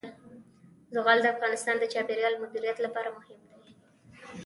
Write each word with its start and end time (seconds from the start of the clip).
زغال 0.95 1.19
د 1.21 1.25
افغانستان 1.35 1.75
د 1.79 1.83
چاپیریال 1.93 2.33
د 2.35 2.41
مدیریت 2.43 2.77
لپاره 2.85 3.09
مهم 3.17 3.39
دي. 3.49 3.53